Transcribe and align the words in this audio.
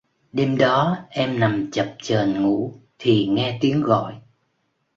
Đêm 0.33 0.57
đó 0.57 0.97
em 1.09 1.39
nằm 1.39 1.69
chập 1.71 1.95
chờn 2.03 2.41
ngủ 2.43 2.73
thì 2.99 3.27
nghe 3.27 3.57
tiếng 3.61 3.81
gọi 3.81 4.13